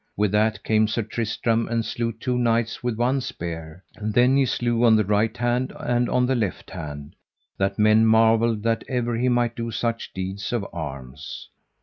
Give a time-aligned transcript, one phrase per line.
[0.17, 4.83] With that came Sir Tristram and slew two knights with one spear; then he slew
[4.83, 7.15] on the right hand and on the left hand,
[7.59, 11.49] that men marvelled that ever he might do such deeds of arms.